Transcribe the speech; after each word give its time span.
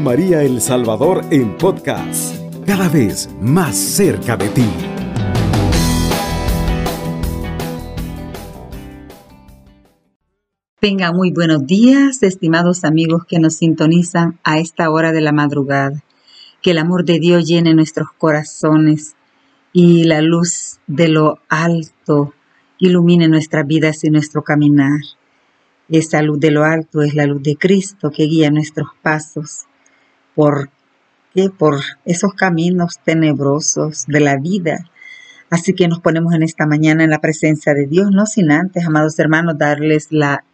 María 0.00 0.42
El 0.42 0.60
Salvador 0.60 1.24
en 1.30 1.56
podcast, 1.56 2.36
cada 2.66 2.88
vez 2.88 3.30
más 3.40 3.76
cerca 3.76 4.36
de 4.36 4.48
ti. 4.48 4.66
Tenga 10.80 11.12
muy 11.12 11.30
buenos 11.30 11.66
días, 11.66 12.22
estimados 12.22 12.84
amigos 12.84 13.24
que 13.26 13.38
nos 13.38 13.56
sintonizan 13.56 14.38
a 14.44 14.58
esta 14.58 14.90
hora 14.90 15.12
de 15.12 15.20
la 15.20 15.32
madrugada. 15.32 16.02
Que 16.62 16.72
el 16.72 16.78
amor 16.78 17.04
de 17.04 17.18
Dios 17.18 17.46
llene 17.46 17.74
nuestros 17.74 18.08
corazones 18.18 19.14
y 19.72 20.04
la 20.04 20.20
luz 20.20 20.78
de 20.86 21.08
lo 21.08 21.38
alto 21.48 22.34
ilumine 22.78 23.28
nuestras 23.28 23.66
vidas 23.66 24.04
y 24.04 24.10
nuestro 24.10 24.42
caminar. 24.42 25.00
Esa 25.88 26.22
luz 26.22 26.40
de 26.40 26.50
lo 26.50 26.64
alto 26.64 27.02
es 27.02 27.14
la 27.14 27.26
luz 27.26 27.42
de 27.42 27.56
Cristo 27.56 28.10
que 28.10 28.24
guía 28.24 28.50
nuestros 28.50 28.88
pasos 29.02 29.66
por, 30.36 30.70
por 31.58 31.80
esos 32.04 32.34
caminos 32.34 33.00
tenebrosos 33.04 34.04
de 34.06 34.20
la 34.20 34.36
vida. 34.36 34.84
Así 35.50 35.72
que 35.72 35.88
nos 35.88 36.00
ponemos 36.00 36.34
en 36.34 36.42
esta 36.42 36.66
mañana 36.66 37.02
en 37.02 37.10
la 37.10 37.20
presencia 37.20 37.72
de 37.74 37.86
Dios, 37.86 38.10
no 38.12 38.26
sin 38.26 38.52
antes, 38.52 38.84
amados 38.86 39.18
hermanos, 39.18 39.56
darles 39.58 40.08
la, 40.10 40.44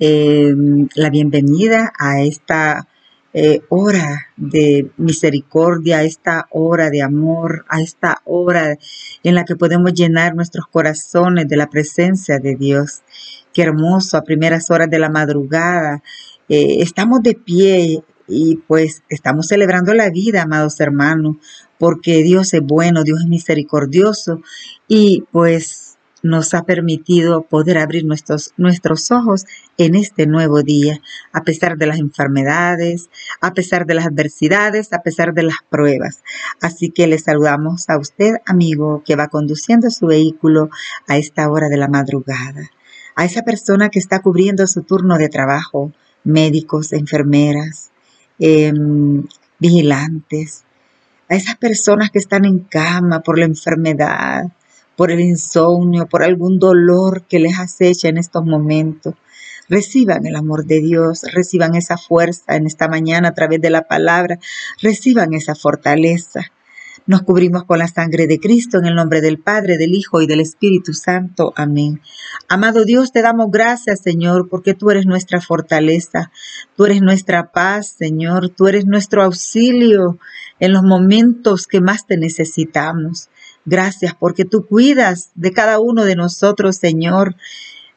eh, 0.00 0.54
la 0.94 1.10
bienvenida 1.10 1.92
a 1.98 2.22
esta 2.22 2.88
eh, 3.34 3.60
hora 3.68 4.28
de 4.36 4.90
misericordia, 4.96 5.98
a 5.98 6.02
esta 6.02 6.48
hora 6.50 6.90
de 6.90 7.02
amor, 7.02 7.64
a 7.68 7.80
esta 7.80 8.20
hora 8.24 8.76
en 9.22 9.34
la 9.34 9.44
que 9.44 9.56
podemos 9.56 9.94
llenar 9.94 10.34
nuestros 10.34 10.66
corazones 10.66 11.46
de 11.48 11.56
la 11.56 11.70
presencia 11.70 12.38
de 12.38 12.56
Dios. 12.56 13.02
Qué 13.54 13.62
hermoso, 13.62 14.16
a 14.16 14.24
primeras 14.24 14.70
horas 14.70 14.90
de 14.90 14.98
la 14.98 15.08
madrugada. 15.08 16.02
Eh, 16.48 16.82
estamos 16.82 17.22
de 17.22 17.34
pie 17.34 18.02
y 18.32 18.56
pues 18.56 19.02
estamos 19.08 19.46
celebrando 19.48 19.94
la 19.94 20.10
vida, 20.10 20.42
amados 20.42 20.80
hermanos, 20.80 21.36
porque 21.78 22.22
Dios 22.22 22.54
es 22.54 22.62
bueno, 22.62 23.04
Dios 23.04 23.20
es 23.20 23.26
misericordioso 23.26 24.40
y 24.88 25.24
pues 25.30 25.98
nos 26.22 26.54
ha 26.54 26.62
permitido 26.62 27.42
poder 27.42 27.78
abrir 27.78 28.04
nuestros, 28.04 28.52
nuestros 28.56 29.10
ojos 29.10 29.44
en 29.76 29.96
este 29.96 30.26
nuevo 30.26 30.62
día, 30.62 31.00
a 31.32 31.42
pesar 31.42 31.76
de 31.76 31.86
las 31.86 31.98
enfermedades, 31.98 33.10
a 33.40 33.52
pesar 33.52 33.86
de 33.86 33.94
las 33.94 34.06
adversidades, 34.06 34.92
a 34.92 35.02
pesar 35.02 35.34
de 35.34 35.42
las 35.42 35.56
pruebas. 35.68 36.22
Así 36.60 36.90
que 36.90 37.08
le 37.08 37.18
saludamos 37.18 37.90
a 37.90 37.98
usted, 37.98 38.36
amigo, 38.46 39.02
que 39.04 39.16
va 39.16 39.28
conduciendo 39.28 39.90
su 39.90 40.06
vehículo 40.06 40.70
a 41.08 41.18
esta 41.18 41.50
hora 41.50 41.68
de 41.68 41.76
la 41.76 41.88
madrugada 41.88 42.70
a 43.14 43.24
esa 43.24 43.42
persona 43.42 43.88
que 43.88 43.98
está 43.98 44.20
cubriendo 44.20 44.66
su 44.66 44.82
turno 44.82 45.18
de 45.18 45.28
trabajo, 45.28 45.92
médicos, 46.24 46.92
enfermeras, 46.92 47.90
em, 48.38 49.24
vigilantes, 49.58 50.64
a 51.28 51.34
esas 51.34 51.56
personas 51.56 52.10
que 52.10 52.18
están 52.18 52.44
en 52.44 52.60
cama 52.60 53.20
por 53.20 53.38
la 53.38 53.46
enfermedad, 53.46 54.44
por 54.96 55.10
el 55.10 55.20
insomnio, 55.20 56.06
por 56.06 56.22
algún 56.22 56.58
dolor 56.58 57.22
que 57.22 57.38
les 57.38 57.58
acecha 57.58 58.08
en 58.08 58.18
estos 58.18 58.44
momentos. 58.44 59.14
Reciban 59.68 60.26
el 60.26 60.36
amor 60.36 60.66
de 60.66 60.80
Dios, 60.80 61.22
reciban 61.32 61.74
esa 61.74 61.96
fuerza 61.96 62.56
en 62.56 62.66
esta 62.66 62.88
mañana 62.88 63.28
a 63.28 63.34
través 63.34 63.60
de 63.60 63.70
la 63.70 63.82
palabra, 63.82 64.38
reciban 64.82 65.32
esa 65.34 65.54
fortaleza. 65.54 66.52
Nos 67.04 67.22
cubrimos 67.22 67.64
con 67.64 67.80
la 67.80 67.88
sangre 67.88 68.28
de 68.28 68.38
Cristo 68.38 68.78
en 68.78 68.86
el 68.86 68.94
nombre 68.94 69.20
del 69.20 69.38
Padre, 69.38 69.76
del 69.76 69.94
Hijo 69.94 70.22
y 70.22 70.26
del 70.26 70.40
Espíritu 70.40 70.92
Santo. 70.92 71.52
Amén. 71.56 72.00
Amado 72.48 72.84
Dios, 72.84 73.10
te 73.10 73.22
damos 73.22 73.50
gracias, 73.50 74.02
Señor, 74.02 74.48
porque 74.48 74.74
tú 74.74 74.90
eres 74.90 75.04
nuestra 75.04 75.40
fortaleza, 75.40 76.30
tú 76.76 76.84
eres 76.84 77.02
nuestra 77.02 77.50
paz, 77.50 77.88
Señor, 77.98 78.50
tú 78.50 78.68
eres 78.68 78.86
nuestro 78.86 79.24
auxilio 79.24 80.18
en 80.60 80.72
los 80.72 80.84
momentos 80.84 81.66
que 81.66 81.80
más 81.80 82.06
te 82.06 82.16
necesitamos. 82.16 83.28
Gracias 83.64 84.14
porque 84.14 84.44
tú 84.44 84.66
cuidas 84.66 85.30
de 85.34 85.50
cada 85.50 85.80
uno 85.80 86.04
de 86.04 86.14
nosotros, 86.14 86.76
Señor, 86.76 87.34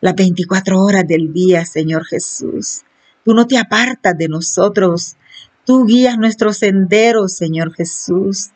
las 0.01 0.15
24 0.15 0.79
horas 0.79 1.07
del 1.07 1.31
día, 1.31 1.63
Señor 1.65 2.05
Jesús. 2.05 2.81
Tú 3.23 3.35
no 3.35 3.45
te 3.45 3.59
apartas 3.59 4.17
de 4.17 4.29
nosotros. 4.29 5.15
Tú 5.63 5.85
guías 5.85 6.17
nuestros 6.17 6.57
senderos, 6.57 7.33
Señor 7.33 7.73
Jesús. 7.73 8.49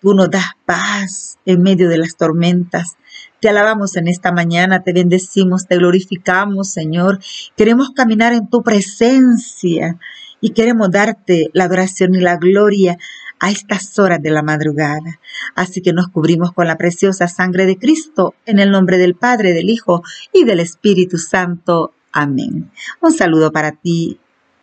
Tú 0.00 0.14
nos 0.14 0.30
das 0.30 0.52
paz 0.64 1.38
en 1.44 1.62
medio 1.62 1.88
de 1.88 1.98
las 1.98 2.16
tormentas. 2.16 2.96
Te 3.40 3.48
alabamos 3.48 3.96
en 3.96 4.08
esta 4.08 4.32
mañana, 4.32 4.82
te 4.82 4.92
bendecimos, 4.92 5.66
te 5.66 5.76
glorificamos, 5.76 6.70
Señor. 6.70 7.18
Queremos 7.56 7.90
caminar 7.90 8.32
en 8.32 8.48
tu 8.48 8.62
presencia 8.62 9.98
y 10.40 10.50
queremos 10.50 10.90
darte 10.90 11.50
la 11.52 11.64
adoración 11.64 12.14
y 12.14 12.20
la 12.20 12.36
gloria 12.36 12.98
a 13.40 13.50
estas 13.50 13.98
horas 13.98 14.22
de 14.22 14.30
la 14.30 14.42
madrugada. 14.42 15.20
Así 15.54 15.80
que 15.80 15.92
nos 15.92 16.08
cubrimos 16.08 16.52
con 16.52 16.66
la 16.66 16.76
preciosa 16.76 17.28
sangre 17.28 17.66
de 17.66 17.78
Cristo 17.78 18.34
en 18.46 18.58
el 18.58 18.70
nombre 18.70 18.98
del 18.98 19.14
Padre, 19.14 19.52
del 19.52 19.70
Hijo 19.70 20.02
y 20.32 20.44
del 20.44 20.60
Espíritu 20.60 21.18
Santo. 21.18 21.92
Amén. 22.12 22.70
Un 23.00 23.12
saludo 23.12 23.52
para 23.52 23.72
ti, 23.72 24.18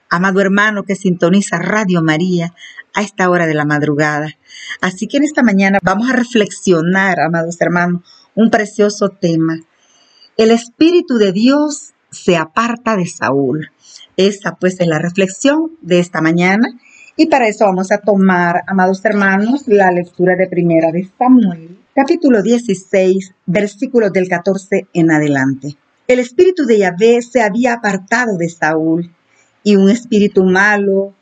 amado 0.09 0.41
hermano 0.41 0.83
que 0.83 0.95
sintoniza 0.95 1.57
Radio 1.57 2.01
María 2.01 2.53
a 2.95 3.01
esta 3.01 3.29
hora 3.29 3.45
de 3.45 3.53
la 3.53 3.65
madrugada. 3.65 4.29
Así 4.81 5.07
que 5.07 5.17
en 5.17 5.23
esta 5.23 5.43
mañana 5.43 5.79
vamos 5.83 6.09
a 6.09 6.15
reflexionar, 6.15 7.19
amados 7.19 7.61
hermanos, 7.61 8.01
un 8.33 8.49
precioso 8.49 9.09
tema. 9.09 9.59
El 10.37 10.49
Espíritu 10.49 11.17
de 11.17 11.31
Dios 11.31 11.93
se 12.09 12.37
aparta 12.37 12.95
de 12.95 13.05
Saúl. 13.05 13.69
Esa 14.17 14.55
pues 14.55 14.79
es 14.79 14.87
la 14.87 14.99
reflexión 14.99 15.71
de 15.81 15.99
esta 15.99 16.21
mañana. 16.21 16.69
Y 17.17 17.27
para 17.27 17.47
eso 17.47 17.65
vamos 17.65 17.91
a 17.91 17.99
tomar, 17.99 18.63
amados 18.67 19.03
hermanos, 19.05 19.67
la 19.67 19.91
lectura 19.91 20.35
de 20.35 20.47
primera 20.47 20.91
de 20.91 21.09
Samuel, 21.17 21.79
capítulo 21.93 22.41
16, 22.41 23.33
versículos 23.45 24.11
del 24.11 24.27
14 24.27 24.87
en 24.93 25.11
adelante. 25.11 25.77
El 26.07 26.19
espíritu 26.19 26.65
de 26.65 26.79
Yahvé 26.79 27.21
se 27.21 27.41
había 27.41 27.73
apartado 27.73 28.37
de 28.37 28.49
Saúl 28.49 29.11
y 29.63 29.75
un 29.77 29.89
espíritu 29.89 30.43
malo, 30.43 31.14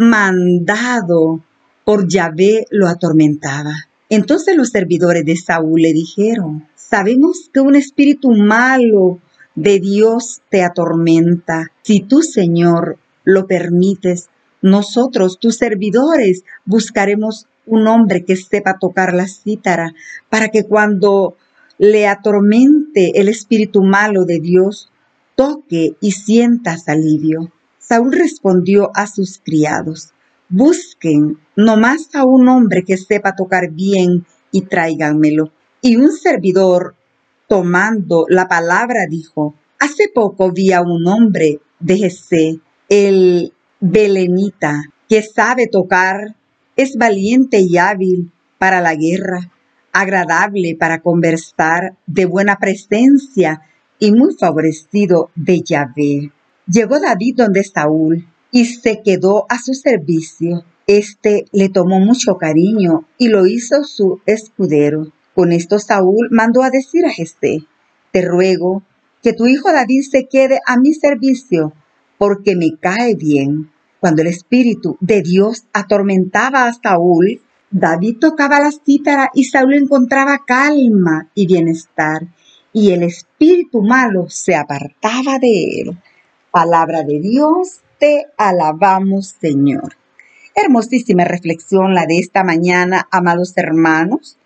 mandado 0.00 1.40
por 1.84 2.08
Yahvé, 2.08 2.66
lo 2.70 2.88
atormentaba. 2.88 3.74
Entonces 4.08 4.56
los 4.56 4.70
servidores 4.70 5.26
de 5.26 5.36
Saúl 5.36 5.82
le 5.82 5.92
dijeron, 5.92 6.66
sabemos 6.74 7.50
que 7.52 7.60
un 7.60 7.76
espíritu 7.76 8.30
malo 8.32 9.18
de 9.54 9.78
Dios 9.78 10.40
te 10.48 10.64
atormenta. 10.64 11.70
Si 11.82 12.00
tú, 12.00 12.22
Señor, 12.22 12.96
lo 13.24 13.46
permites, 13.46 14.30
nosotros, 14.62 15.38
tus 15.38 15.56
servidores, 15.56 16.44
buscaremos 16.64 17.46
un 17.66 17.86
hombre 17.86 18.24
que 18.24 18.36
sepa 18.36 18.78
tocar 18.78 19.12
la 19.12 19.28
cítara 19.28 19.92
para 20.30 20.48
que 20.48 20.64
cuando 20.64 21.36
le 21.76 22.08
atormente 22.08 23.20
el 23.20 23.28
espíritu 23.28 23.82
malo 23.82 24.24
de 24.24 24.40
Dios, 24.40 24.90
toque 25.36 25.94
y 26.00 26.12
sientas 26.12 26.88
alivio. 26.88 27.52
Saúl 27.90 28.12
respondió 28.12 28.92
a 28.94 29.08
sus 29.08 29.40
criados, 29.44 30.12
busquen 30.48 31.40
nomás 31.56 32.14
a 32.14 32.24
un 32.24 32.46
hombre 32.46 32.84
que 32.84 32.96
sepa 32.96 33.34
tocar 33.34 33.72
bien 33.72 34.26
y 34.52 34.60
tráiganmelo. 34.60 35.50
Y 35.82 35.96
un 35.96 36.12
servidor, 36.12 36.94
tomando 37.48 38.26
la 38.28 38.46
palabra, 38.46 39.06
dijo, 39.10 39.54
hace 39.80 40.04
poco 40.14 40.52
vi 40.52 40.72
a 40.72 40.82
un 40.82 41.04
hombre 41.08 41.58
de 41.80 41.96
Jesé, 41.96 42.60
el 42.88 43.52
belenita, 43.80 44.84
que 45.08 45.24
sabe 45.24 45.66
tocar, 45.66 46.36
es 46.76 46.94
valiente 46.94 47.58
y 47.58 47.76
hábil 47.76 48.30
para 48.58 48.80
la 48.80 48.94
guerra, 48.94 49.50
agradable 49.92 50.76
para 50.78 51.00
conversar, 51.00 51.96
de 52.06 52.26
buena 52.26 52.54
presencia 52.60 53.62
y 53.98 54.12
muy 54.12 54.36
favorecido 54.38 55.32
de 55.34 55.62
Yahvé. 55.62 56.30
Llegó 56.70 57.00
David 57.00 57.34
donde 57.36 57.64
Saúl 57.64 58.28
y 58.52 58.66
se 58.66 59.02
quedó 59.02 59.44
a 59.48 59.58
su 59.58 59.74
servicio. 59.74 60.64
Este 60.86 61.46
le 61.50 61.68
tomó 61.68 61.98
mucho 61.98 62.36
cariño 62.36 63.08
y 63.18 63.26
lo 63.26 63.46
hizo 63.46 63.82
su 63.82 64.20
escudero. 64.24 65.08
Con 65.34 65.50
esto 65.50 65.80
Saúl 65.80 66.28
mandó 66.30 66.62
a 66.62 66.70
decir 66.70 67.06
a 67.06 67.10
Jesé, 67.10 67.66
te 68.12 68.22
ruego 68.22 68.84
que 69.20 69.32
tu 69.32 69.48
hijo 69.48 69.72
David 69.72 70.02
se 70.08 70.28
quede 70.28 70.60
a 70.64 70.76
mi 70.76 70.94
servicio, 70.94 71.72
porque 72.18 72.54
me 72.54 72.76
cae 72.78 73.16
bien. 73.16 73.72
Cuando 73.98 74.22
el 74.22 74.28
Espíritu 74.28 74.96
de 75.00 75.22
Dios 75.22 75.64
atormentaba 75.72 76.66
a 76.66 76.74
Saúl, 76.74 77.40
David 77.72 78.18
tocaba 78.20 78.60
la 78.60 78.70
cítara 78.70 79.30
y 79.34 79.44
Saúl 79.44 79.74
encontraba 79.74 80.42
calma 80.46 81.30
y 81.34 81.46
bienestar, 81.46 82.28
y 82.72 82.92
el 82.92 83.02
espíritu 83.02 83.82
malo 83.82 84.26
se 84.28 84.54
apartaba 84.54 85.38
de 85.40 85.80
él. 85.80 85.98
Palabra 86.50 87.02
de 87.02 87.20
Dios, 87.20 87.80
te 87.98 88.26
alabamos 88.36 89.34
Señor. 89.40 89.94
Hermosísima 90.54 91.24
reflexión 91.24 91.94
la 91.94 92.06
de 92.06 92.18
esta 92.18 92.42
mañana, 92.42 93.06
amados 93.10 93.52
hermanos. 93.56 94.36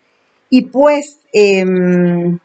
Y 0.50 0.66
pues 0.66 1.20
em, 1.32 2.38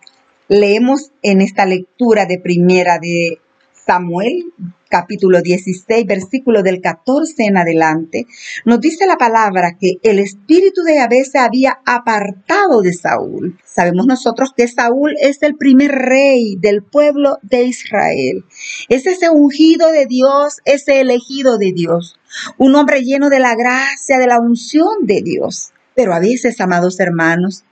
leemos 0.48 1.12
en 1.22 1.42
esta 1.42 1.66
lectura 1.66 2.26
de 2.26 2.40
primera 2.40 3.00
de 3.00 3.40
Samuel 3.86 4.54
capítulo 4.90 5.42
16, 5.42 6.06
versículo 6.06 6.64
del 6.64 6.82
14 6.82 7.44
en 7.44 7.58
adelante, 7.58 8.26
nos 8.66 8.82
dice 8.82 9.06
la 9.06 9.18
palabra 9.18 9.78
que 9.80 9.94
el 10.04 10.20
espíritu 10.20 10.84
de 10.84 10.96
Yahvé 10.96 11.24
se 11.24 11.40
había 11.40 11.80
apartado 11.86 12.82
de 12.82 12.94
Saúl. 12.94 13.58
Sabemos 13.64 14.08
nosotros 14.08 14.54
que 14.56 14.68
Saúl 14.68 15.16
es 15.22 15.42
el 15.44 15.56
primer 15.56 15.92
rey 15.92 16.58
del 16.60 16.84
pueblo 16.84 17.38
de 17.44 17.64
Israel. 17.64 18.44
Es 18.90 19.06
ese 19.06 19.30
ungido 19.30 19.92
de 19.92 20.06
Dios, 20.06 20.58
ese 20.66 21.00
elegido 21.00 21.58
de 21.58 21.72
Dios. 21.72 22.20
Un 22.58 22.76
hombre 22.76 23.02
lleno 23.02 23.30
de 23.30 23.40
la 23.40 23.56
gracia, 23.56 24.18
de 24.18 24.28
la 24.28 24.40
unción 24.40 25.06
de 25.06 25.22
Dios. 25.22 25.72
Pero 25.96 26.14
a 26.14 26.20
veces, 26.20 26.60
amados 26.62 27.00
hermanos, 27.00 27.64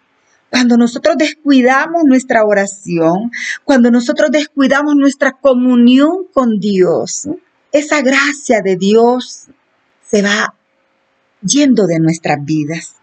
cuando 0.49 0.77
nosotros 0.77 1.17
descuidamos 1.17 2.03
nuestra 2.05 2.45
oración, 2.45 3.31
cuando 3.63 3.91
nosotros 3.91 4.31
descuidamos 4.31 4.95
nuestra 4.95 5.33
comunión 5.33 6.25
con 6.33 6.59
Dios, 6.59 7.27
esa 7.71 8.01
gracia 8.01 8.61
de 8.61 8.77
Dios 8.77 9.47
se 10.09 10.21
va 10.21 10.55
yendo 11.41 11.85
de 11.85 11.99
nuestras 11.99 12.43
vidas, 12.43 12.95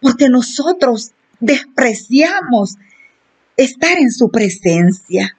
porque 0.00 0.28
nosotros 0.28 1.12
despreciamos 1.40 2.76
estar 3.56 3.98
en 3.98 4.10
su 4.10 4.30
presencia. 4.30 5.36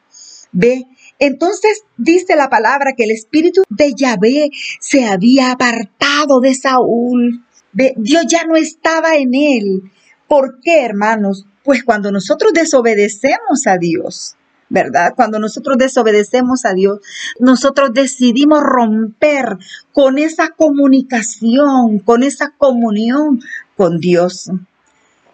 ¿Ve? 0.51 0.85
Entonces 1.19 1.83
dice 1.97 2.35
la 2.35 2.49
palabra 2.49 2.93
que 2.95 3.03
el 3.03 3.11
espíritu 3.11 3.63
de 3.69 3.93
Yahvé 3.95 4.49
se 4.79 5.05
había 5.05 5.51
apartado 5.51 6.39
de 6.39 6.55
Saúl. 6.55 7.43
¿Ve? 7.73 7.93
Dios 7.97 8.25
ya 8.27 8.45
no 8.45 8.55
estaba 8.55 9.15
en 9.15 9.33
él. 9.33 9.91
¿Por 10.29 10.59
qué, 10.61 10.85
hermanos? 10.85 11.45
Pues 11.63 11.83
cuando 11.83 12.11
nosotros 12.11 12.53
desobedecemos 12.53 13.65
a 13.65 13.77
Dios, 13.77 14.35
¿verdad? 14.69 15.13
Cuando 15.15 15.39
nosotros 15.39 15.77
desobedecemos 15.79 16.65
a 16.65 16.73
Dios, 16.73 16.99
nosotros 17.39 17.89
decidimos 17.93 18.61
romper 18.61 19.57
con 19.91 20.19
esa 20.19 20.49
comunicación, 20.49 21.97
con 21.97 22.21
esa 22.21 22.53
comunión 22.57 23.41
con 23.75 23.97
Dios. 23.97 24.51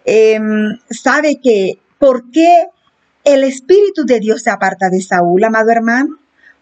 Em, 0.06 0.78
¿Sabe 0.88 1.40
que 1.42 1.78
por 1.98 2.30
qué 2.30 2.68
el 3.24 3.44
Espíritu 3.44 4.06
de 4.06 4.18
Dios 4.18 4.42
se 4.44 4.50
aparta 4.50 4.88
de 4.88 5.02
Saúl, 5.02 5.44
amado 5.44 5.70
hermano? 5.72 6.16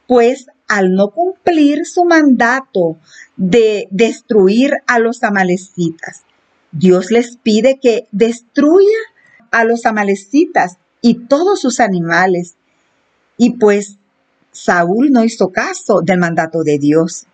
Pues 0.08 0.46
al 0.66 0.92
no 0.92 1.10
cumplir 1.10 1.86
su 1.86 2.04
mandato 2.04 2.96
de 3.36 3.86
destruir 3.92 4.72
a 4.88 4.98
los 4.98 5.22
amalecitas, 5.22 6.23
Dios 6.74 7.12
les 7.12 7.36
pide 7.36 7.78
que 7.80 8.08
destruya 8.10 8.98
a 9.52 9.64
los 9.64 9.86
amalecitas 9.86 10.78
y 11.00 11.26
todos 11.26 11.60
sus 11.60 11.78
animales. 11.78 12.56
Y 13.36 13.54
pues 13.58 13.98
Saúl 14.50 15.12
no 15.12 15.24
hizo 15.24 15.50
caso 15.50 16.00
del 16.02 16.18
mandato 16.18 16.64
de 16.64 16.78
Dios. 16.78 17.26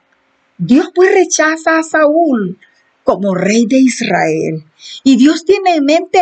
Dios 0.59 0.91
pues 0.95 1.15
rechaza 1.15 1.79
a 1.79 1.83
Saúl 1.83 2.59
como 3.03 3.35
rey 3.35 3.65
de 3.65 3.79
Israel. 3.79 4.65
Y 5.05 5.17
Dios 5.17 5.47
tiene 5.47 5.77
en 5.77 5.85
mente 5.85 6.21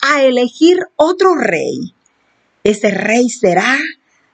a 0.00 0.22
elegir 0.22 0.78
otro 0.94 1.34
rey. 1.34 1.92
Ese 2.62 2.92
rey 2.92 3.30
será, 3.30 3.78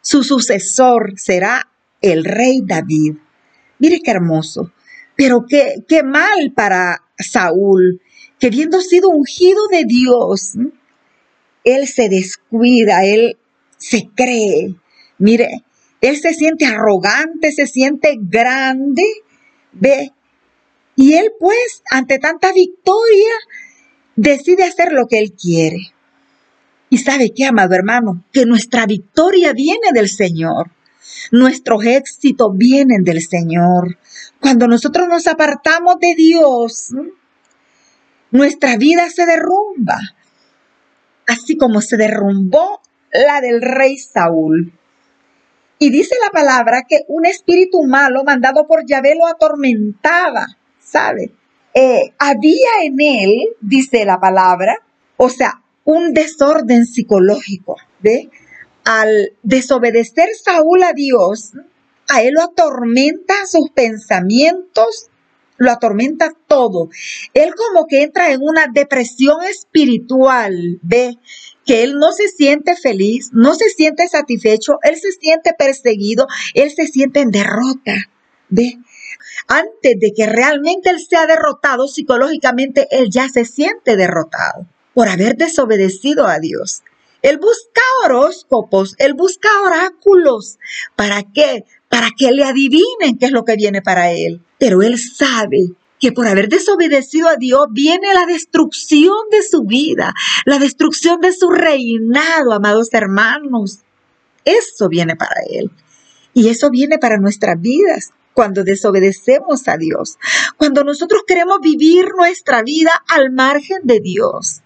su 0.03 0.23
sucesor 0.23 1.15
será 1.17 1.71
el 2.03 2.23
rey 2.25 2.61
David. 2.63 3.15
Mire 3.79 4.01
qué 4.05 4.11
hermoso. 4.11 4.73
Pero 5.17 5.47
qué, 5.49 5.77
qué 5.89 6.03
mal 6.03 6.53
para 6.55 7.03
Saúl 7.19 8.03
que 8.39 8.49
habiendo 8.49 8.81
sido 8.81 9.09
ungido 9.09 9.67
de 9.69 9.85
Dios, 9.85 10.55
él 11.65 11.89
se 11.89 12.09
descuida, 12.09 13.05
él 13.05 13.39
se 13.79 14.09
cree. 14.15 14.75
Mire, 15.19 15.65
él 16.01 16.17
se 16.19 16.35
siente 16.35 16.67
arrogante, 16.67 17.53
se 17.53 17.67
siente 17.67 18.17
grande, 18.21 19.03
ve. 19.73 20.13
Y 20.95 21.15
él 21.15 21.33
pues, 21.39 21.83
ante 21.91 22.19
tanta 22.19 22.53
victoria, 22.53 23.33
decide 24.15 24.65
hacer 24.65 24.93
lo 24.93 25.07
que 25.07 25.19
él 25.19 25.33
quiere. 25.33 25.93
Y 26.89 26.99
sabe 26.99 27.33
qué, 27.35 27.45
amado 27.45 27.75
hermano, 27.75 28.25
que 28.33 28.47
nuestra 28.47 28.87
victoria 28.87 29.53
viene 29.53 29.93
del 29.93 30.09
Señor. 30.09 30.71
Nuestros 31.33 31.85
éxitos 31.85 32.57
vienen 32.57 33.03
del 33.03 33.21
Señor. 33.23 33.99
Cuando 34.41 34.69
nosotros 34.69 35.09
nos 35.09 35.27
apartamos 35.27 35.97
de 36.01 36.15
Dios, 36.17 36.93
nuestra 38.31 38.77
vida 38.77 39.09
se 39.11 39.27
derrumba, 39.27 39.99
así 41.27 41.57
como 41.57 41.81
se 41.81 41.97
derrumbó 41.97 42.81
la 43.13 43.41
del 43.41 43.63
rey 43.63 43.97
Saúl. 43.99 44.73
Y 45.79 45.91
dice 45.91 46.15
la 46.25 46.31
palabra 46.31 46.85
que 46.89 47.05
un 47.09 47.27
espíritu 47.27 47.83
malo 47.85 48.25
mandado 48.25 48.67
por 48.67 48.87
Yahvé 48.87 49.15
lo 49.15 49.27
atormentaba, 49.27 50.47
¿sabe? 50.81 51.33
Eh, 51.75 52.15
había 52.19 52.71
en 52.85 53.01
él, 53.01 53.49
dice 53.61 54.07
la 54.07 54.19
palabra, 54.19 54.79
o 55.19 55.29
sea, 55.29 55.63
un 55.85 56.15
desorden 56.15 56.87
psicológico, 56.87 57.77
¿ve? 58.01 58.31
Al 58.85 59.33
desobedecer 59.43 60.31
Saúl 60.43 60.83
a 60.83 60.93
Dios, 60.95 61.53
a 62.09 62.23
él 62.23 62.35
lo 62.35 62.43
atormenta 62.43 63.35
sus 63.47 63.71
pensamientos, 63.71 65.09
lo 65.59 65.71
atormenta 65.71 66.33
todo. 66.47 66.89
Él 67.35 67.55
como 67.55 67.87
que 67.87 68.03
entra 68.03 68.33
en 68.33 68.41
una 68.43 68.67
depresión 68.73 69.43
espiritual, 69.45 70.79
ve 70.83 71.19
que 71.65 71.83
él 71.83 71.95
no 71.99 72.13
se 72.13 72.29
siente 72.29 72.77
feliz, 72.77 73.31
no 73.33 73.55
se 73.55 73.69
siente 73.71 74.09
satisfecho, 74.09 74.79
él 74.83 74.97
se 74.97 75.13
siente 75.13 75.53
perseguido, 75.59 76.27
él 76.55 76.71
se 76.71 76.87
siente 76.87 77.21
en 77.21 77.31
derrota, 77.31 77.95
ve. 78.49 78.79
Antes 79.49 79.99
de 79.99 80.13
que 80.17 80.27
realmente 80.27 80.91
él 80.91 81.01
sea 81.01 81.27
derrotado 81.27 81.89
psicológicamente, 81.89 82.87
él 82.91 83.09
ya 83.11 83.29
se 83.29 83.45
siente 83.45 83.97
derrotado 83.97 84.67
por 84.95 85.09
haber 85.09 85.37
desobedecido 85.37 86.27
a 86.27 86.39
Dios. 86.39 86.83
Él 87.23 87.39
busca 87.39 87.83
horóscopos, 88.05 88.95
él 88.99 89.15
busca 89.15 89.49
oráculos. 89.65 90.59
¿Para 90.95 91.23
qué? 91.35 91.65
Para 91.89 92.09
que 92.17 92.33
le 92.33 92.45
adivinen 92.45 93.19
qué 93.19 93.27
es 93.27 93.33
lo 93.33 93.45
que 93.45 93.57
viene 93.57 93.83
para 93.83 94.13
él. 94.13 94.41
Pero 94.59 94.83
él 94.83 94.99
sabe 94.99 95.71
que 95.99 96.13
por 96.13 96.27
haber 96.27 96.49
desobedecido 96.49 97.29
a 97.29 97.37
Dios 97.37 97.67
viene 97.71 98.13
la 98.13 98.27
destrucción 98.27 99.17
de 99.31 99.43
su 99.43 99.65
vida, 99.65 100.15
la 100.45 100.59
destrucción 100.59 101.21
de 101.21 101.33
su 101.33 101.51
reinado, 101.51 102.53
amados 102.53 102.89
hermanos. 102.93 103.81
Eso 104.45 104.89
viene 104.89 105.17
para 105.17 105.41
él. 105.51 105.71
Y 106.35 106.49
eso 106.49 106.71
viene 106.71 106.99
para 106.99 107.19
nuestras 107.19 107.61
vidas 107.61 108.11
cuando 108.35 108.63
desobedecemos 108.63 109.67
a 109.67 109.79
Dios, 109.79 110.19
cuando 110.59 110.85
nosotros 110.85 111.23
queremos 111.27 111.61
vivir 111.63 112.11
nuestra 112.15 112.63
vida 112.63 112.91
al 113.09 113.33
margen 113.33 113.79
de 113.85 114.01
Dios. 114.01 114.61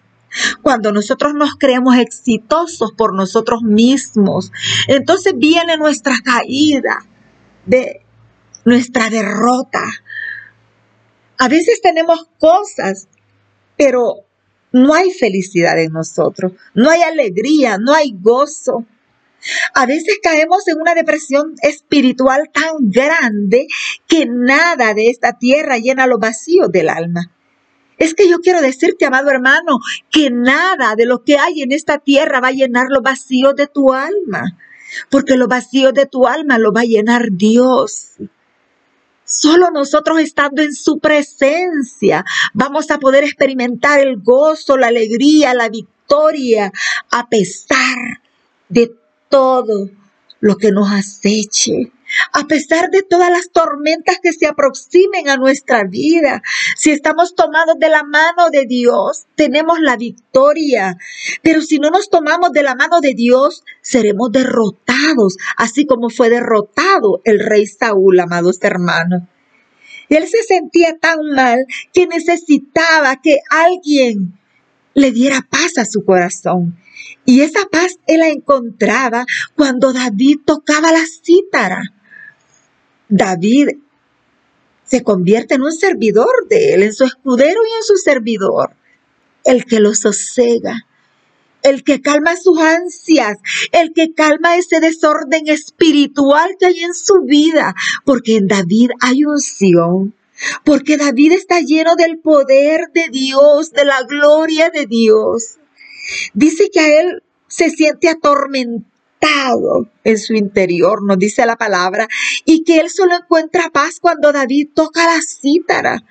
Cuando 0.61 0.91
nosotros 0.91 1.33
nos 1.33 1.55
creemos 1.55 1.95
exitosos 1.97 2.91
por 2.91 3.13
nosotros 3.15 3.63
mismos, 3.63 4.51
entonces 4.87 5.33
viene 5.37 5.77
nuestra 5.77 6.15
caída, 6.23 7.05
de 7.65 8.01
nuestra 8.65 9.09
derrota. 9.09 9.83
A 11.37 11.47
veces 11.47 11.81
tenemos 11.81 12.27
cosas, 12.39 13.07
pero 13.77 14.25
no 14.71 14.93
hay 14.93 15.11
felicidad 15.11 15.79
en 15.79 15.91
nosotros, 15.91 16.53
no 16.73 16.89
hay 16.89 17.01
alegría, 17.01 17.77
no 17.79 17.93
hay 17.93 18.15
gozo. 18.19 18.85
A 19.73 19.85
veces 19.85 20.19
caemos 20.21 20.67
en 20.67 20.79
una 20.79 20.93
depresión 20.93 21.55
espiritual 21.61 22.51
tan 22.53 22.91
grande 22.91 23.67
que 24.07 24.27
nada 24.27 24.93
de 24.93 25.09
esta 25.09 25.37
tierra 25.37 25.77
llena 25.77 26.05
los 26.05 26.19
vacíos 26.19 26.71
del 26.71 26.89
alma. 26.89 27.31
Es 27.97 28.13
que 28.13 28.27
yo 28.29 28.39
quiero 28.39 28.61
decirte, 28.61 29.05
amado 29.05 29.29
hermano, 29.29 29.79
que 30.09 30.31
nada 30.31 30.95
de 30.95 31.05
lo 31.05 31.23
que 31.23 31.37
hay 31.37 31.61
en 31.61 31.71
esta 31.71 31.99
tierra 31.99 32.39
va 32.39 32.47
a 32.47 32.51
llenar 32.51 32.87
los 32.89 33.03
vacíos 33.03 33.55
de 33.55 33.67
tu 33.67 33.93
alma, 33.93 34.57
porque 35.09 35.35
los 35.35 35.47
vacíos 35.47 35.93
de 35.93 36.05
tu 36.05 36.27
alma 36.27 36.57
lo 36.57 36.71
va 36.71 36.81
a 36.81 36.85
llenar 36.85 37.29
Dios. 37.31 38.17
Solo 39.25 39.71
nosotros 39.71 40.19
estando 40.19 40.61
en 40.61 40.73
su 40.73 40.99
presencia 40.99 42.25
vamos 42.53 42.91
a 42.91 42.99
poder 42.99 43.23
experimentar 43.23 43.99
el 44.01 44.17
gozo, 44.17 44.77
la 44.77 44.87
alegría, 44.87 45.53
la 45.53 45.69
victoria, 45.69 46.71
a 47.09 47.29
pesar 47.29 48.21
de 48.67 48.93
todo 49.29 49.89
lo 50.41 50.57
que 50.57 50.71
nos 50.71 50.91
aceche 50.91 51.91
a 52.33 52.45
pesar 52.47 52.89
de 52.89 53.03
todas 53.03 53.29
las 53.29 53.51
tormentas 53.51 54.19
que 54.21 54.33
se 54.33 54.47
aproximen 54.47 55.29
a 55.29 55.37
nuestra 55.37 55.83
vida. 55.83 56.41
Si 56.75 56.91
estamos 56.91 57.35
tomados 57.35 57.77
de 57.79 57.89
la 57.89 58.03
mano 58.03 58.49
de 58.51 58.65
Dios, 58.65 59.25
tenemos 59.35 59.79
la 59.79 59.97
victoria. 59.97 60.97
Pero 61.41 61.61
si 61.61 61.79
no 61.79 61.89
nos 61.89 62.09
tomamos 62.09 62.51
de 62.51 62.63
la 62.63 62.75
mano 62.75 63.01
de 63.01 63.13
Dios, 63.13 63.63
seremos 63.81 64.31
derrotados, 64.31 65.37
así 65.57 65.85
como 65.85 66.09
fue 66.09 66.29
derrotado 66.29 67.21
el 67.23 67.39
rey 67.39 67.65
Saúl, 67.65 68.19
amados 68.19 68.59
hermanos. 68.61 69.23
Él 70.09 70.27
se 70.27 70.43
sentía 70.43 70.97
tan 70.97 71.19
mal 71.33 71.65
que 71.93 72.05
necesitaba 72.05 73.21
que 73.21 73.37
alguien 73.49 74.37
le 74.93 75.11
diera 75.11 75.47
paz 75.49 75.77
a 75.77 75.85
su 75.85 76.03
corazón. 76.03 76.77
Y 77.25 77.41
esa 77.41 77.65
paz 77.71 77.97
él 78.07 78.19
la 78.19 78.27
encontraba 78.27 79.25
cuando 79.55 79.93
David 79.93 80.39
tocaba 80.45 80.91
la 80.91 81.03
cítara 81.05 81.81
David 83.11 83.67
se 84.85 85.03
convierte 85.03 85.55
en 85.55 85.63
un 85.63 85.73
servidor 85.73 86.47
de 86.49 86.73
él, 86.73 86.83
en 86.83 86.93
su 86.93 87.03
escudero 87.03 87.59
y 87.65 87.77
en 87.77 87.83
su 87.83 87.97
servidor, 87.97 88.71
el 89.43 89.65
que 89.65 89.81
lo 89.81 89.93
sosega, 89.93 90.87
el 91.61 91.83
que 91.83 92.01
calma 92.01 92.37
sus 92.37 92.57
ansias, 92.57 93.37
el 93.73 93.91
que 93.93 94.13
calma 94.13 94.55
ese 94.55 94.79
desorden 94.79 95.49
espiritual 95.49 96.55
que 96.57 96.67
hay 96.67 96.79
en 96.79 96.93
su 96.93 97.21
vida, 97.25 97.75
porque 98.05 98.37
en 98.37 98.47
David 98.47 98.91
hay 99.01 99.25
unción, 99.25 100.15
porque 100.63 100.95
David 100.95 101.33
está 101.33 101.59
lleno 101.59 101.95
del 101.97 102.17
poder 102.17 102.91
de 102.93 103.09
Dios, 103.11 103.71
de 103.71 103.83
la 103.83 104.03
gloria 104.03 104.69
de 104.69 104.85
Dios. 104.85 105.57
Dice 106.33 106.69
que 106.71 106.79
a 106.79 107.01
él 107.01 107.23
se 107.47 107.69
siente 107.69 108.07
atormentado 108.07 108.90
en 110.03 110.17
su 110.17 110.33
interior, 110.33 111.03
nos 111.03 111.17
dice 111.17 111.45
la 111.45 111.55
palabra, 111.55 112.07
y 112.45 112.63
que 112.63 112.79
él 112.79 112.89
solo 112.89 113.15
encuentra 113.15 113.69
paz 113.69 113.99
cuando 113.99 114.31
David 114.31 114.69
toca 114.73 115.05
la 115.05 115.21
cítara, 115.21 116.03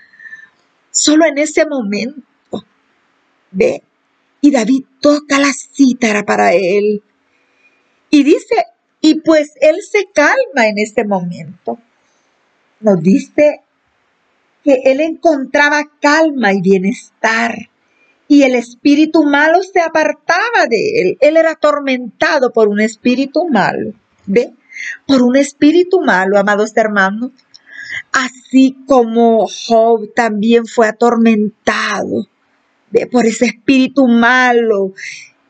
solo 0.90 1.26
en 1.26 1.38
ese 1.38 1.67
momento. 1.67 2.23
Ve, 3.50 3.83
y 4.40 4.50
David 4.50 4.85
toca 5.00 5.38
la 5.38 5.52
cítara 5.52 6.25
para 6.25 6.52
él. 6.52 7.02
Y 8.11 8.23
dice, 8.23 8.64
y 9.00 9.21
pues 9.21 9.52
él 9.61 9.76
se 9.83 10.07
calma 10.12 10.69
en 10.69 10.79
ese 10.79 11.05
momento. 11.05 11.79
Nos 12.81 13.02
dice 13.02 13.61
que 14.62 14.83
él 14.85 15.00
encontraba 15.00 15.90
calma 16.00 16.52
y 16.52 16.61
bienestar. 16.61 17.70
Y 18.31 18.45
el 18.45 18.55
espíritu 18.55 19.25
malo 19.25 19.59
se 19.61 19.81
apartaba 19.81 20.69
de 20.69 21.01
él. 21.01 21.19
Él 21.21 21.37
era 21.37 21.51
atormentado 21.51 22.53
por 22.53 22.69
un 22.69 22.81
espíritu 22.81 23.49
malo. 23.49 23.93
¿Ve? 24.25 24.53
Por 25.05 25.23
un 25.23 25.35
espíritu 25.35 26.01
malo, 26.01 26.39
amados 26.39 26.71
hermanos. 26.77 27.33
Así 28.13 28.77
como 28.87 29.49
Job 29.49 30.15
también 30.15 30.67
fue 30.67 30.87
atormentado 30.87 32.29
por 33.11 33.27
ese 33.27 33.47
espíritu 33.47 34.07
malo 34.07 34.93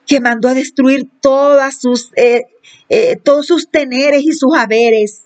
que 0.07 0.19
mandó 0.21 0.49
a 0.49 0.55
destruir 0.55 1.07
todas 1.21 1.83
sus, 1.83 2.11
eh, 2.17 2.47
eh, 2.89 3.17
todos 3.17 3.47
sus 3.47 3.71
teneres 3.71 4.23
y 4.23 4.33
sus 4.33 4.57
haberes. 4.57 5.25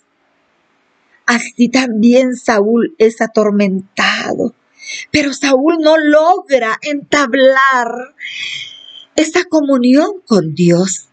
Así 1.24 1.68
también 1.68 2.34
Saúl 2.34 2.96
es 2.98 3.20
atormentado. 3.20 4.54
Pero 5.10 5.32
Saúl 5.32 5.78
no 5.80 5.96
logra 5.96 6.78
entablar 6.82 8.14
esa 9.16 9.44
comunión 9.44 10.22
con 10.26 10.54
Dios. 10.54 11.08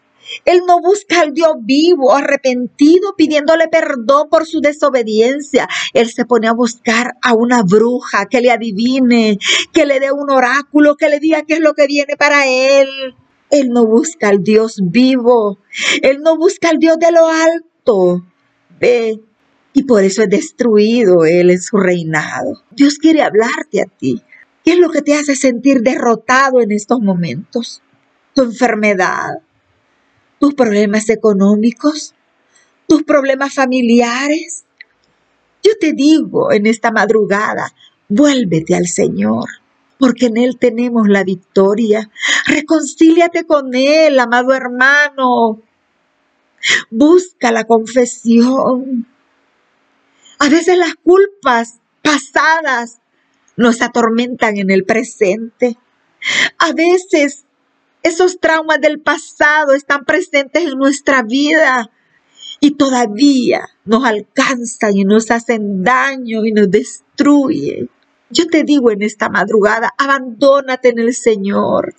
Él 0.45 0.61
no 0.67 0.79
busca 0.79 1.21
al 1.21 1.33
Dios 1.33 1.51
vivo, 1.59 2.15
arrepentido, 2.15 3.15
pidiéndole 3.17 3.67
perdón 3.67 4.29
por 4.29 4.45
su 4.45 4.61
desobediencia. 4.61 5.67
Él 5.93 6.09
se 6.09 6.25
pone 6.25 6.47
a 6.47 6.53
buscar 6.53 7.15
a 7.21 7.33
una 7.33 7.63
bruja 7.63 8.27
que 8.27 8.41
le 8.41 8.51
adivine, 8.51 9.37
que 9.73 9.85
le 9.85 9.99
dé 9.99 10.11
un 10.11 10.29
oráculo, 10.29 10.95
que 10.95 11.09
le 11.09 11.19
diga 11.19 11.43
qué 11.43 11.55
es 11.55 11.59
lo 11.59 11.73
que 11.73 11.87
viene 11.87 12.15
para 12.17 12.47
él. 12.47 12.87
Él 13.49 13.69
no 13.69 13.85
busca 13.85 14.29
al 14.29 14.43
Dios 14.43 14.79
vivo. 14.81 15.59
Él 16.01 16.21
no 16.21 16.37
busca 16.37 16.69
al 16.69 16.77
Dios 16.77 16.97
de 16.97 17.11
lo 17.11 17.27
alto. 17.27 18.23
Ve. 18.79 19.19
Y 19.73 19.83
por 19.83 20.03
eso 20.03 20.23
es 20.23 20.29
destruido 20.29 21.25
él 21.25 21.49
en 21.49 21.61
su 21.61 21.77
reinado. 21.77 22.63
Dios 22.71 22.97
quiere 22.97 23.21
hablarte 23.21 23.81
a 23.81 23.85
ti. 23.85 24.21
¿Qué 24.63 24.73
es 24.73 24.79
lo 24.79 24.89
que 24.89 25.01
te 25.01 25.15
hace 25.15 25.35
sentir 25.35 25.81
derrotado 25.81 26.61
en 26.61 26.71
estos 26.71 26.99
momentos? 26.99 27.81
Tu 28.33 28.43
enfermedad, 28.43 29.39
tus 30.39 30.53
problemas 30.53 31.09
económicos, 31.09 32.13
tus 32.87 33.03
problemas 33.03 33.53
familiares. 33.53 34.65
Yo 35.63 35.71
te 35.79 35.93
digo 35.93 36.51
en 36.51 36.65
esta 36.65 36.91
madrugada, 36.91 37.73
vuélvete 38.09 38.75
al 38.75 38.87
Señor, 38.87 39.45
porque 39.97 40.27
en 40.27 40.37
Él 40.37 40.57
tenemos 40.59 41.07
la 41.07 41.23
victoria. 41.23 42.09
Reconcíliate 42.47 43.45
con 43.45 43.73
Él, 43.73 44.19
amado 44.19 44.53
hermano. 44.53 45.61
Busca 46.89 47.51
la 47.51 47.63
confesión. 47.63 49.07
A 50.43 50.49
veces 50.49 50.75
las 50.75 50.95
culpas 50.95 51.81
pasadas 52.01 52.99
nos 53.57 53.79
atormentan 53.83 54.57
en 54.57 54.71
el 54.71 54.85
presente. 54.85 55.77
A 56.57 56.73
veces 56.73 57.45
esos 58.01 58.39
traumas 58.39 58.81
del 58.81 58.99
pasado 58.99 59.73
están 59.73 60.03
presentes 60.03 60.63
en 60.63 60.79
nuestra 60.79 61.21
vida 61.21 61.91
y 62.59 62.71
todavía 62.71 63.69
nos 63.85 64.03
alcanzan 64.03 64.97
y 64.97 65.03
nos 65.03 65.29
hacen 65.29 65.83
daño 65.83 66.43
y 66.43 66.53
nos 66.53 66.71
destruyen. 66.71 67.91
Yo 68.31 68.47
te 68.47 68.63
digo 68.63 68.89
en 68.89 69.03
esta 69.03 69.29
madrugada, 69.29 69.93
abandónate 69.95 70.89
en 70.89 70.97
el 70.97 71.13
Señor. 71.13 71.93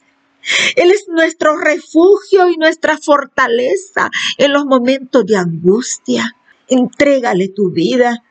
Él 0.75 0.91
es 0.91 1.07
nuestro 1.07 1.59
refugio 1.59 2.49
y 2.49 2.57
nuestra 2.57 2.99
fortaleza 2.99 4.11
en 4.37 4.53
los 4.53 4.65
momentos 4.65 5.25
de 5.27 5.37
angustia. 5.37 6.35
Entrégale 6.67 7.47
tu 7.47 7.71
vida, 7.71 8.25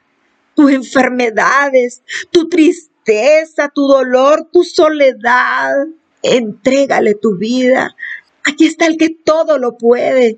tus 0.62 0.72
enfermedades, 0.72 2.03
tu 2.30 2.48
tristeza, 2.48 3.70
tu 3.74 3.88
dolor, 3.88 4.48
tu 4.51 4.63
soledad. 4.63 5.88
Entrégale 6.22 7.15
tu 7.15 7.36
vida. 7.36 7.96
Aquí 8.44 8.68
está 8.68 8.86
el 8.86 8.98
que 8.98 9.10
todo 9.10 9.58
lo 9.58 9.77
puede. 9.77 10.38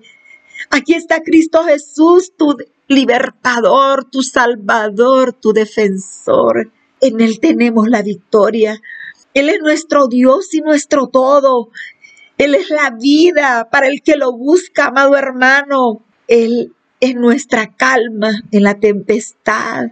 Aquí 0.70 0.94
está 0.94 1.22
Cristo 1.22 1.66
Jesús, 1.66 2.34
tu 2.38 2.56
libertador, 2.88 4.06
tu 4.06 4.24
salvador, 4.24 5.34
tu 5.34 5.52
defensor. 5.52 6.72
En 7.02 7.20
Él 7.20 7.42
tenemos 7.42 7.90
la 7.90 8.02
victoria. 8.02 8.80
Él 9.34 9.50
es 9.50 9.60
nuestro 9.60 10.08
Dios 10.08 10.54
y 10.54 10.62
nuestro 10.62 11.08
todo. 11.08 11.70
Él 12.38 12.56
es 12.56 12.70
la 12.70 12.92
vida 12.92 13.68
para 13.70 13.88
el 13.88 14.02
que 14.02 14.16
lo 14.16 14.32
busca, 14.32 14.86
amado 14.86 15.18
hermano. 15.18 16.02
Él 16.28 16.74
es 17.02 17.16
nuestra 17.16 17.76
calma 17.76 18.42
en 18.52 18.64
la 18.64 18.80
tempestad. 18.80 19.92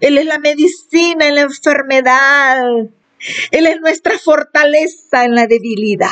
Él 0.00 0.18
es 0.18 0.26
la 0.26 0.38
medicina 0.38 1.28
en 1.28 1.36
la 1.36 1.40
enfermedad. 1.42 2.62
Él 3.50 3.66
es 3.66 3.80
nuestra 3.80 4.18
fortaleza 4.18 5.24
en 5.24 5.34
la 5.34 5.46
debilidad. 5.46 6.10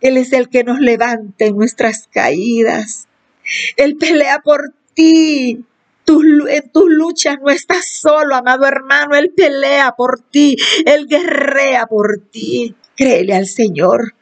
Él 0.00 0.16
es 0.16 0.32
el 0.32 0.48
que 0.48 0.64
nos 0.64 0.80
levanta 0.80 1.44
en 1.44 1.56
nuestras 1.56 2.08
caídas. 2.12 3.08
Él 3.76 3.96
pelea 3.96 4.40
por 4.40 4.74
ti. 4.94 5.64
en 6.08 6.70
tus 6.70 6.88
luchas 6.88 7.36
no 7.42 7.50
estás 7.50 7.88
solo, 7.88 8.34
amado 8.34 8.66
hermano. 8.66 9.16
Él 9.16 9.32
pelea 9.36 9.94
por 9.96 10.20
ti. 10.20 10.56
Él 10.84 11.06
guerrea 11.06 11.86
por 11.86 12.20
ti. 12.30 12.74
Créele 12.96 13.34
al 13.34 13.46
Señor. 13.46 14.14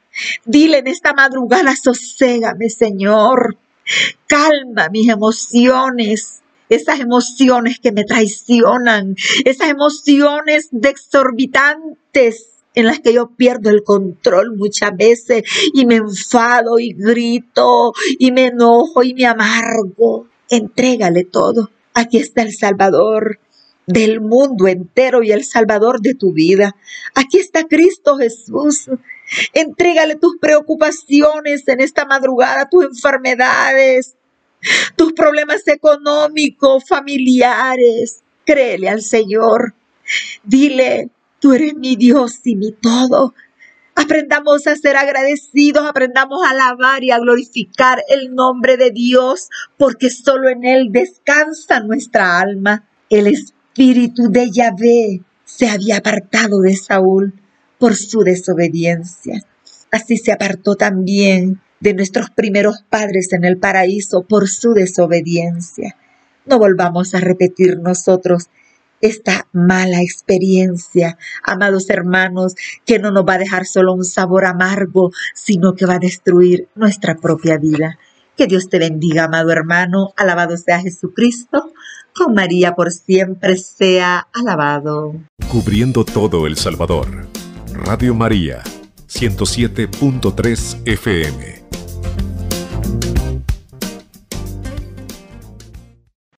Dile 0.45 0.79
en 0.79 0.87
esta 0.87 1.13
madrugada, 1.13 1.75
soségame, 1.77 2.71
Señor. 2.71 3.57
Calma 4.27 4.89
mis 4.91 5.09
emociones 5.09 6.44
esas 6.69 7.01
emociones 7.01 7.79
que 7.79 7.93
me 7.93 8.05
traicionan, 8.05 9.17
esas 9.45 9.69
emociones 9.69 10.71
exorbitantes 10.83 12.55
en 12.75 12.87
las 12.87 13.01
que 13.01 13.13
yo 13.13 13.29
pierdo 13.37 13.71
el 13.71 13.85
control 13.85 14.57
muchas 14.57 14.97
veces 14.97 15.45
y 15.73 15.87
me 15.87 15.97
enfado 15.97 16.79
y 16.79 16.93
grito 16.93 17.93
y 18.19 18.33
me 18.33 18.47
enojo 18.47 19.03
y 19.03 19.15
me 19.15 19.27
amargo. 19.27 20.27
Entrégale 20.51 21.25
todo. 21.25 21.71
Aquí 21.95 22.19
está 22.19 22.43
el 22.43 22.53
Salvador 22.53 23.39
del 23.87 24.21
mundo 24.21 24.67
entero 24.67 25.23
y 25.23 25.31
el 25.31 25.45
Salvador 25.45 26.01
de 26.01 26.15
tu 26.15 26.33
vida. 26.33 26.75
Aquí 27.15 27.39
está 27.39 27.65
Cristo 27.65 28.17
Jesús. 28.17 28.91
Entrégale 29.53 30.17
tus 30.17 30.37
preocupaciones 30.41 31.67
en 31.69 31.81
esta 31.81 32.05
madrugada, 32.05 32.69
tus 32.69 32.85
enfermedades, 32.85 34.17
tus 34.97 35.13
problemas 35.13 35.67
económicos, 35.69 36.85
familiares. 36.89 38.23
Créele 38.45 38.89
al 38.89 39.03
Señor. 39.03 39.75
Dile, 40.43 41.11
tú 41.41 41.53
eres 41.53 41.75
mi 41.75 41.97
Dios 41.97 42.41
y 42.45 42.57
mi 42.57 42.73
todo. 42.73 43.35
Aprendamos 43.97 44.67
a 44.67 44.75
ser 44.75 44.97
agradecidos, 44.97 45.87
aprendamos 45.87 46.45
a 46.45 46.51
alabar 46.51 47.05
y 47.05 47.13
a 47.13 47.19
glorificar 47.19 48.03
el 48.09 48.35
nombre 48.35 48.77
de 48.77 48.91
Dios, 48.91 49.49
porque 49.79 50.11
solo 50.11 50.49
en 50.49 50.65
Él 50.65 50.89
descansa 50.91 51.81
nuestra 51.81 52.41
alma. 52.41 52.89
El 53.09 53.29
espíritu 53.29 54.31
de 54.31 54.51
Yahvé 54.51 55.21
se 55.45 55.69
había 55.69 55.99
apartado 55.99 56.61
de 56.61 56.77
Saúl 56.77 57.35
por 57.79 57.95
su 57.95 58.23
desobediencia. 58.23 59.45
Así 59.93 60.17
se 60.17 60.33
apartó 60.33 60.75
también 60.75 61.61
de 61.85 61.93
nuestros 61.93 62.31
primeros 62.31 62.83
padres 62.89 63.35
en 63.35 63.45
el 63.45 63.59
paraíso 63.59 64.23
por 64.23 64.49
su 64.49 64.73
desobediencia. 64.73 65.97
No 66.47 66.59
volvamos 66.59 67.15
a 67.15 67.21
repetir 67.21 67.79
nosotros 67.79 68.49
esta 69.03 69.49
mala 69.53 70.01
experiencia, 70.01 71.19
amados 71.43 71.91
hermanos, 71.91 72.55
que 72.87 72.99
no 72.99 73.11
nos 73.11 73.27
va 73.27 73.35
a 73.35 73.39
dejar 73.39 73.67
solo 73.67 73.93
un 73.93 74.07
sabor 74.07 74.47
amargo, 74.47 75.13
sino 75.35 75.75
que 75.75 75.85
va 75.85 75.97
a 75.97 75.99
destruir 75.99 76.69
nuestra 76.75 77.17
propia 77.17 77.59
vida. 77.59 77.99
Que 78.35 78.47
Dios 78.47 78.71
te 78.71 78.79
bendiga, 78.79 79.25
amado 79.25 79.53
hermano. 79.53 80.15
Alabado 80.17 80.57
sea 80.57 80.81
Jesucristo. 80.81 81.71
Con 82.15 82.33
María 82.33 82.75
por 82.75 82.93
siempre 82.93 83.59
sea 83.59 84.27
alabado. 84.33 85.17
Cubriendo 85.53 86.07
todo 86.07 86.47
El 86.47 86.57
Salvador. 86.57 87.27
Radio 87.75 88.15
María, 88.15 88.63
107.3 89.07 90.81
FM. 90.87 91.54